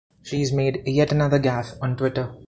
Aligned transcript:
She's 0.23 0.51
made 0.51 0.81
yet 0.87 1.11
another 1.11 1.37
gaffe 1.39 1.77
on 1.79 1.95
Twitter. 1.95 2.33